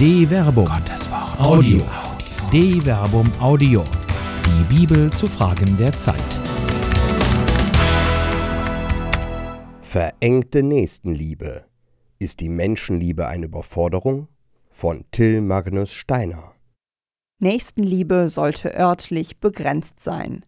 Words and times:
De 0.00 0.26
Verbum. 0.26 0.64
Gottes 0.64 1.10
Wort. 1.10 1.38
Audio. 1.38 1.82
De 2.50 2.80
Verbum 2.80 3.30
Audio. 3.38 3.84
Die 4.46 4.64
Bibel 4.74 5.12
zu 5.12 5.26
Fragen 5.26 5.76
der 5.76 5.92
Zeit. 5.92 6.16
Verengte 9.82 10.62
Nächstenliebe. 10.62 11.66
Ist 12.18 12.40
die 12.40 12.48
Menschenliebe 12.48 13.26
eine 13.26 13.44
Überforderung? 13.44 14.28
Von 14.70 15.04
Till 15.10 15.42
Magnus 15.42 15.92
Steiner. 15.92 16.54
Nächstenliebe 17.38 18.30
sollte 18.30 18.74
örtlich 18.74 19.38
begrenzt 19.38 20.00
sein. 20.00 20.46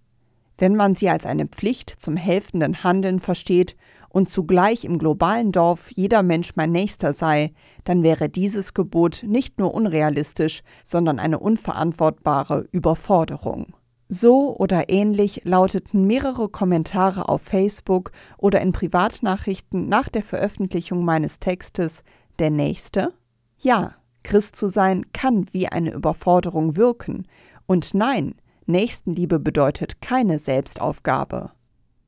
Wenn 0.58 0.76
man 0.76 0.94
sie 0.94 1.08
als 1.08 1.26
eine 1.26 1.46
Pflicht 1.46 1.90
zum 1.90 2.16
helfenden 2.16 2.84
Handeln 2.84 3.20
versteht 3.20 3.76
und 4.08 4.28
zugleich 4.28 4.84
im 4.84 4.98
globalen 4.98 5.52
Dorf 5.52 5.90
jeder 5.90 6.22
Mensch 6.22 6.56
mein 6.56 6.72
Nächster 6.72 7.12
sei, 7.12 7.52
dann 7.84 8.02
wäre 8.02 8.28
dieses 8.28 8.74
Gebot 8.74 9.24
nicht 9.26 9.58
nur 9.58 9.74
unrealistisch, 9.74 10.62
sondern 10.84 11.18
eine 11.18 11.38
unverantwortbare 11.38 12.68
Überforderung. 12.70 13.74
So 14.08 14.54
oder 14.58 14.90
ähnlich 14.90 15.40
lauteten 15.44 16.06
mehrere 16.06 16.50
Kommentare 16.50 17.30
auf 17.30 17.40
Facebook 17.40 18.12
oder 18.36 18.60
in 18.60 18.72
Privatnachrichten 18.72 19.88
nach 19.88 20.10
der 20.10 20.22
Veröffentlichung 20.22 21.02
meines 21.02 21.38
Textes 21.38 22.04
Der 22.38 22.50
Nächste? 22.50 23.14
Ja, 23.58 23.94
Christ 24.22 24.56
zu 24.56 24.68
sein 24.68 25.06
kann 25.14 25.46
wie 25.52 25.68
eine 25.68 25.92
Überforderung 25.92 26.76
wirken. 26.76 27.26
Und 27.64 27.94
nein, 27.94 28.34
Nächstenliebe 28.66 29.38
bedeutet 29.38 30.00
keine 30.00 30.38
Selbstaufgabe. 30.38 31.52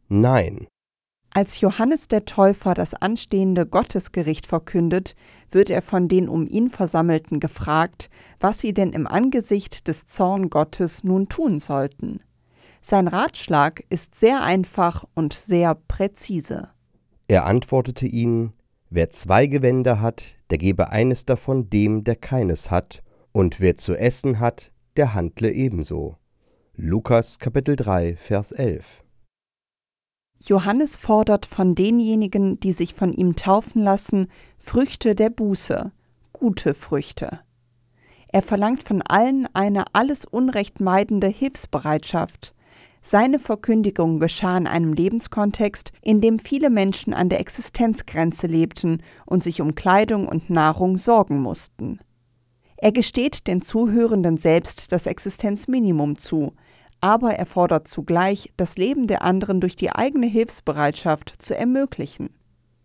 Nein. 0.08 0.66
Als 1.30 1.60
Johannes 1.60 2.06
der 2.06 2.26
Täufer 2.26 2.74
das 2.74 2.94
anstehende 2.94 3.66
Gottesgericht 3.66 4.46
verkündet, 4.46 5.16
wird 5.50 5.68
er 5.68 5.82
von 5.82 6.06
den 6.06 6.28
um 6.28 6.46
ihn 6.46 6.70
Versammelten 6.70 7.40
gefragt, 7.40 8.08
was 8.38 8.60
sie 8.60 8.72
denn 8.72 8.92
im 8.92 9.08
Angesicht 9.08 9.88
des 9.88 10.06
Zorn 10.06 10.48
Gottes 10.48 11.02
nun 11.02 11.28
tun 11.28 11.58
sollten. 11.58 12.20
Sein 12.80 13.08
Ratschlag 13.08 13.82
ist 13.90 14.14
sehr 14.14 14.42
einfach 14.42 15.04
und 15.14 15.32
sehr 15.32 15.74
präzise. 15.74 16.68
Er 17.26 17.46
antwortete 17.46 18.06
ihnen, 18.06 18.52
Wer 18.90 19.10
zwei 19.10 19.48
Gewänder 19.48 20.00
hat, 20.00 20.36
der 20.50 20.58
gebe 20.58 20.90
eines 20.90 21.24
davon 21.24 21.68
dem, 21.68 22.04
der 22.04 22.14
keines 22.14 22.70
hat, 22.70 23.02
und 23.32 23.58
wer 23.58 23.76
zu 23.76 23.96
essen 23.96 24.38
hat, 24.38 24.70
der 24.96 25.14
handle 25.14 25.50
ebenso. 25.50 26.16
Lukas 26.76 27.38
Kapitel 27.38 27.76
3, 27.76 28.16
Vers 28.16 28.50
11 28.50 29.04
Johannes 30.40 30.96
fordert 30.96 31.46
von 31.46 31.76
denjenigen, 31.76 32.58
die 32.58 32.72
sich 32.72 32.94
von 32.94 33.12
ihm 33.12 33.36
taufen 33.36 33.80
lassen, 33.80 34.26
Früchte 34.58 35.14
der 35.14 35.30
Buße, 35.30 35.92
gute 36.32 36.74
Früchte. 36.74 37.38
Er 38.26 38.42
verlangt 38.42 38.82
von 38.82 39.02
allen 39.02 39.46
eine 39.54 39.84
alles 39.92 40.24
Unrecht 40.24 40.80
meidende 40.80 41.28
Hilfsbereitschaft. 41.28 42.56
Seine 43.02 43.38
Verkündigung 43.38 44.18
geschah 44.18 44.58
in 44.58 44.66
einem 44.66 44.94
Lebenskontext, 44.94 45.92
in 46.02 46.20
dem 46.20 46.40
viele 46.40 46.70
Menschen 46.70 47.14
an 47.14 47.28
der 47.28 47.38
Existenzgrenze 47.38 48.48
lebten 48.48 49.00
und 49.26 49.44
sich 49.44 49.60
um 49.60 49.76
Kleidung 49.76 50.26
und 50.26 50.50
Nahrung 50.50 50.98
sorgen 50.98 51.40
mussten. 51.40 52.00
Er 52.76 52.92
gesteht 52.92 53.46
den 53.46 53.62
Zuhörenden 53.62 54.36
selbst 54.36 54.92
das 54.92 55.06
Existenzminimum 55.06 56.18
zu, 56.18 56.52
aber 57.04 57.34
er 57.34 57.44
fordert 57.44 57.86
zugleich, 57.86 58.50
das 58.56 58.78
Leben 58.78 59.06
der 59.06 59.20
anderen 59.20 59.60
durch 59.60 59.76
die 59.76 59.90
eigene 59.90 60.26
Hilfsbereitschaft 60.26 61.34
zu 61.38 61.54
ermöglichen. 61.54 62.30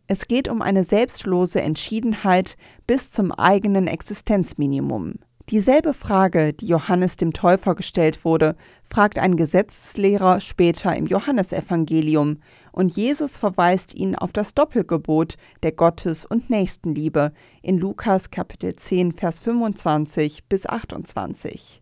Es 0.07 0.27
geht 0.27 0.49
um 0.49 0.61
eine 0.61 0.83
selbstlose 0.83 1.61
Entschiedenheit 1.61 2.57
bis 2.85 3.11
zum 3.11 3.31
eigenen 3.31 3.87
Existenzminimum. 3.87 5.19
Dieselbe 5.49 5.93
Frage, 5.93 6.51
die 6.51 6.67
Johannes 6.67 7.15
dem 7.15 7.31
Täufer 7.31 7.75
gestellt 7.75 8.25
wurde, 8.25 8.57
fragt 8.89 9.19
ein 9.19 9.37
Gesetzeslehrer 9.37 10.41
später 10.41 10.93
im 10.97 11.05
Johannesevangelium, 11.05 12.39
und 12.73 12.97
Jesus 12.97 13.37
verweist 13.37 13.95
ihn 13.95 14.17
auf 14.17 14.33
das 14.33 14.53
Doppelgebot 14.53 15.37
der 15.63 15.71
Gottes- 15.71 16.25
und 16.25 16.49
Nächstenliebe 16.49 17.31
in 17.61 17.77
Lukas 17.77 18.31
Kapitel 18.31 18.75
10, 18.75 19.13
Vers 19.13 19.39
25 19.39 20.43
bis 20.49 20.65
28. 20.65 21.81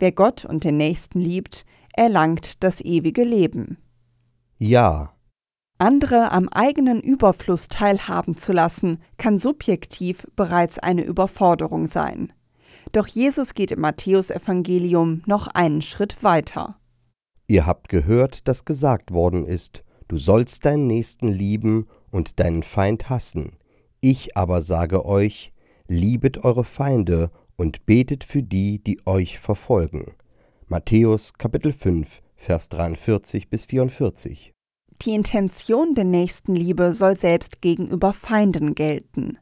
Wer 0.00 0.12
Gott 0.12 0.46
und 0.46 0.64
den 0.64 0.78
Nächsten 0.78 1.20
liebt, 1.20 1.66
erlangt 1.92 2.64
das 2.64 2.80
ewige 2.80 3.22
Leben. 3.22 3.76
Ja. 4.58 5.14
Andere 5.78 6.32
am 6.32 6.48
eigenen 6.48 7.00
Überfluss 7.00 7.68
teilhaben 7.68 8.36
zu 8.36 8.52
lassen, 8.54 9.02
kann 9.18 9.36
subjektiv 9.36 10.26
bereits 10.36 10.78
eine 10.78 11.04
Überforderung 11.04 11.86
sein. 11.86 12.32
Doch 12.92 13.06
Jesus 13.06 13.52
geht 13.52 13.72
im 13.72 13.80
Matthäusevangelium 13.80 15.22
noch 15.26 15.46
einen 15.48 15.82
Schritt 15.82 16.22
weiter. 16.22 16.78
Ihr 17.46 17.66
habt 17.66 17.90
gehört, 17.90 18.48
dass 18.48 18.64
gesagt 18.64 19.12
worden 19.12 19.44
ist, 19.44 19.84
du 20.08 20.16
sollst 20.16 20.64
deinen 20.64 20.86
Nächsten 20.86 21.28
lieben 21.28 21.88
und 22.10 22.40
deinen 22.40 22.62
Feind 22.62 23.10
hassen. 23.10 23.58
Ich 24.00 24.34
aber 24.34 24.62
sage 24.62 25.04
euch, 25.04 25.50
liebet 25.88 26.42
eure 26.42 26.64
Feinde 26.64 27.30
und 27.60 27.84
betet 27.84 28.24
für 28.24 28.42
die, 28.42 28.82
die 28.82 29.00
euch 29.04 29.38
verfolgen. 29.38 30.14
Matthäus 30.66 31.34
Kapitel 31.34 31.74
5, 31.74 32.22
Vers 32.34 32.70
43 32.70 33.50
bis 33.50 33.66
44. 33.66 34.54
Die 35.02 35.10
Intention 35.10 35.92
der 35.94 36.04
Nächstenliebe 36.04 36.94
soll 36.94 37.18
selbst 37.18 37.60
gegenüber 37.60 38.14
Feinden 38.14 38.74
gelten. 38.74 39.36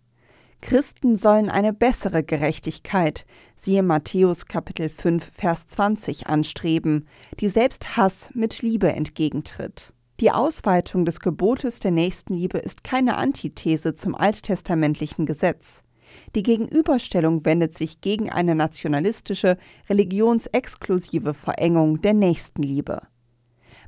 Christen 0.61 1.15
sollen 1.15 1.49
eine 1.49 1.73
bessere 1.73 2.25
Gerechtigkeit, 2.25 3.25
siehe 3.55 3.85
Matthäus 3.85 4.47
Kapitel 4.47 4.89
5, 4.89 5.31
Vers 5.33 5.69
20, 5.69 6.27
anstreben, 6.27 7.07
die 7.39 7.49
selbst 7.49 7.97
Hass 7.97 8.31
mit 8.35 8.63
Liebe 8.63 8.93
entgegentritt. 8.93 9.93
Die 10.19 10.33
Ausweitung 10.33 11.05
des 11.05 11.21
Gebotes 11.21 11.79
der 11.79 11.93
Nächstenliebe 11.93 12.59
ist 12.59 12.83
keine 12.83 13.17
Antithese 13.17 13.95
zum 13.95 14.17
alttestamentlichen 14.17 15.25
Gesetz. 15.25 15.85
Die 16.35 16.43
Gegenüberstellung 16.43 17.45
wendet 17.45 17.75
sich 17.75 18.01
gegen 18.01 18.31
eine 18.31 18.55
nationalistische, 18.55 19.59
religionsexklusive 19.89 21.35
Verengung 21.35 22.01
der 22.01 22.15
Nächstenliebe. 22.15 23.03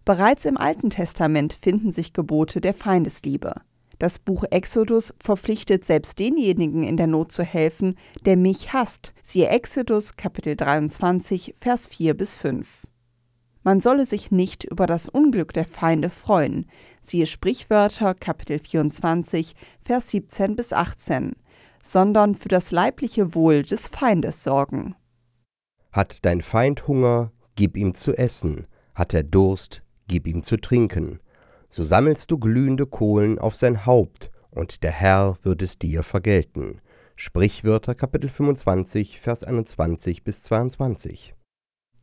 Bereits 0.04 0.44
im 0.44 0.56
Alten 0.56 0.91
Testament 0.91 1.58
finden 1.60 1.92
sich 1.92 2.12
Gebote 2.12 2.60
der 2.60 2.75
Feindesliebe. 2.75 3.54
Das 3.98 4.19
Buch 4.19 4.44
Exodus 4.50 5.12
verpflichtet 5.20 5.84
selbst 5.84 6.19
denjenigen 6.19 6.82
in 6.82 6.97
der 6.97 7.06
Not 7.06 7.32
zu 7.32 7.42
helfen, 7.42 7.97
der 8.25 8.38
mich 8.38 8.72
hasst. 8.72 9.12
Siehe 9.22 9.48
Exodus 9.48 10.16
Kapitel 10.16 10.56
23, 10.56 11.54
Vers 11.60 11.87
4 11.88 12.14
bis 12.14 12.34
5. 12.34 12.66
Man 13.62 13.81
solle 13.81 14.06
sich 14.06 14.31
nicht 14.31 14.64
über 14.64 14.87
das 14.87 15.10
Unglück 15.10 15.52
der 15.52 15.66
Feinde 15.66 16.08
freuen. 16.08 16.64
Siehe 17.02 17.26
Sprichwörter 17.26 18.14
Kapitel 18.14 18.58
24, 18.58 19.54
Vers 19.84 20.10
17 20.10 20.56
bis 20.56 20.72
18 20.72 21.37
sondern 21.83 22.35
für 22.35 22.49
das 22.49 22.71
leibliche 22.71 23.35
Wohl 23.35 23.63
des 23.63 23.89
Feindes 23.89 24.45
sorgen. 24.45 24.95
Hat 25.93 26.25
dein 26.25 26.41
Feind 26.41 26.87
Hunger, 26.87 27.33
gib 27.57 27.77
ihm 27.77 27.95
zu 27.95 28.15
essen, 28.15 28.67
hat 28.95 29.15
er 29.15 29.23
Durst, 29.23 29.83
gib 30.09 30.27
ihm 30.27 30.43
zu 30.43 30.57
trinken. 30.57 31.21
So 31.69 31.85
sammelst 31.85 32.31
du 32.31 32.39
glühende 32.39 32.87
Kohlen 32.87 33.39
auf 33.39 33.55
sein 33.55 33.87
Haupt, 33.87 34.31
und 34.51 34.83
der 34.83 34.91
Herr 34.91 35.37
wird 35.43 35.63
es 35.63 35.79
dir 35.79 36.03
vergelten. 36.03 36.81
Sprichwörter 37.17 37.95
Kapitel 37.95 38.29
25, 38.29 39.21
Vers 39.21 39.45
21 39.45 40.25
bis 40.25 40.43
22. 40.45 41.35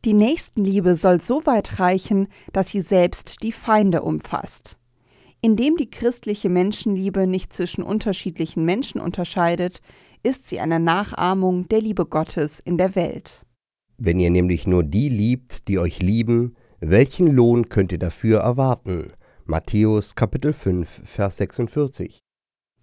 Die 0.04 0.14
Nächstenliebe 0.14 0.94
soll 0.94 1.20
so 1.20 1.44
weit 1.44 1.80
reichen, 1.80 2.28
dass 2.52 2.68
sie 2.68 2.80
selbst 2.80 3.42
die 3.42 3.52
Feinde 3.52 4.02
umfasst. 4.02 4.78
Indem 5.40 5.76
die 5.76 5.88
christliche 5.88 6.48
Menschenliebe 6.48 7.26
nicht 7.26 7.52
zwischen 7.52 7.84
unterschiedlichen 7.84 8.64
Menschen 8.64 9.00
unterscheidet, 9.00 9.80
ist 10.24 10.48
sie 10.48 10.58
eine 10.58 10.80
Nachahmung 10.80 11.68
der 11.68 11.80
Liebe 11.80 12.06
Gottes 12.06 12.58
in 12.58 12.76
der 12.76 12.96
Welt. 12.96 13.44
Wenn 13.98 14.18
ihr 14.18 14.30
nämlich 14.30 14.66
nur 14.66 14.82
die 14.82 15.08
liebt, 15.08 15.68
die 15.68 15.78
euch 15.78 16.00
lieben, 16.00 16.56
welchen 16.80 17.28
Lohn 17.28 17.68
könnt 17.68 17.92
ihr 17.92 17.98
dafür 17.98 18.40
erwarten? 18.40 19.12
Matthäus 19.44 20.16
Kapitel 20.16 20.52
5, 20.52 21.02
Vers 21.04 21.36
46. 21.36 22.18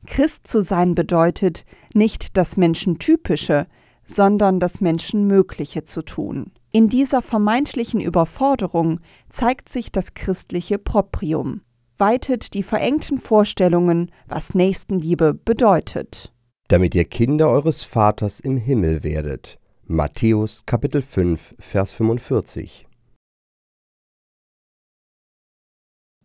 Christ 0.05 0.47
zu 0.47 0.61
sein 0.61 0.95
bedeutet, 0.95 1.65
nicht 1.93 2.37
das 2.37 2.55
Menschentypische, 2.55 3.67
sondern 4.05 4.59
das 4.59 4.79
Menschenmögliche 4.79 5.83
zu 5.83 6.03
tun. 6.03 6.51
In 6.71 6.89
dieser 6.89 7.21
vermeintlichen 7.21 7.99
Überforderung 7.99 8.99
zeigt 9.29 9.67
sich 9.67 9.91
das 9.91 10.13
christliche 10.13 10.77
Proprium 10.77 11.61
weitet 11.97 12.53
die 12.53 12.63
verengten 12.63 13.19
Vorstellungen, 13.19 14.11
was 14.27 14.53
Nächstenliebe 14.53 15.33
bedeutet. 15.33 16.33
Damit 16.67 16.95
ihr 16.95 17.05
Kinder 17.05 17.49
eures 17.49 17.83
Vaters 17.83 18.39
im 18.39 18.57
Himmel 18.57 19.03
werdet. 19.03 19.59
Matthäus 19.85 20.65
Kapitel 20.65 21.01
5, 21.01 21.55
Vers 21.59 21.91
45. 21.93 22.87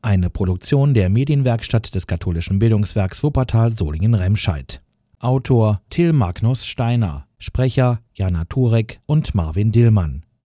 Eine 0.02 0.30
Produktion 0.30 0.94
der 0.94 1.10
Medienwerkstatt 1.10 1.94
des 1.94 2.06
katholischen 2.06 2.58
Bildungswerks 2.58 3.22
Wuppertal 3.22 3.76
Solingen-Remscheid 3.76 4.80
Autor 5.22 5.82
Till 5.90 6.14
Magnus 6.14 6.64
Steiner, 6.64 7.26
Sprecher 7.36 8.00
Jana 8.14 8.46
Turek 8.46 9.00
und 9.04 9.34
Marvin 9.34 9.70
Dillmann. 9.70 10.24